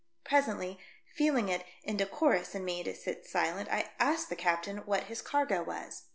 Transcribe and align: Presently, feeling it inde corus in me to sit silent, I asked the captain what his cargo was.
Presently, 0.23 0.79
feeling 1.13 1.47
it 1.49 1.63
inde 1.83 2.09
corus 2.09 2.55
in 2.55 2.65
me 2.65 2.81
to 2.83 2.95
sit 2.95 3.27
silent, 3.27 3.69
I 3.71 3.91
asked 3.99 4.29
the 4.29 4.35
captain 4.35 4.77
what 4.87 5.03
his 5.03 5.21
cargo 5.21 5.61
was. 5.61 6.05